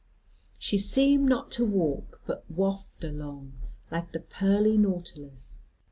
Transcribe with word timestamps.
She 0.57 0.79
seemed 0.79 1.25
not 1.29 1.51
to 1.51 1.63
walk 1.63 2.21
but 2.25 2.43
waft 2.49 3.03
along, 3.03 3.53
like 3.91 4.13
the 4.13 4.19
pearly 4.19 4.75
Nautilus. 4.75 5.61